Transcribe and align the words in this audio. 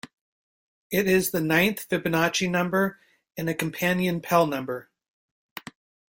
It 0.89 1.05
is 1.05 1.29
the 1.29 1.41
ninth 1.41 1.87
Fibonacci 1.87 2.49
number 2.49 2.97
and 3.37 3.47
a 3.47 3.53
companion 3.53 4.19
Pell 4.19 4.47
number. 4.47 4.89